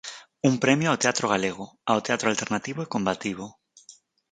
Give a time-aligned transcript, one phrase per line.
[0.49, 3.45] Un premio ao teatro galego, ao teatro alternativo e combativo!